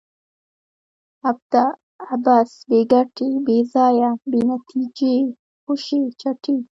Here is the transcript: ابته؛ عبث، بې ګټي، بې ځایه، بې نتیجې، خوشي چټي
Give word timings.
ابته؛ 1.29 1.63
عبث، 2.11 2.51
بې 2.69 2.79
ګټي، 2.91 3.29
بې 3.45 3.57
ځایه، 3.73 4.09
بې 4.31 4.41
نتیجې، 4.49 5.13
خوشي 5.63 5.99
چټي 6.21 6.55